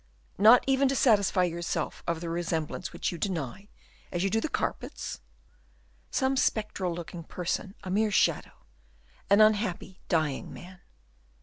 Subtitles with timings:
[0.39, 3.67] "Not even to satisfy yourself of the resemblance which you deny,
[4.11, 5.21] as you do the carpets?"
[6.09, 8.65] "Some spectral looking person, a mere shadow;
[9.29, 10.79] an unhappy, dying man."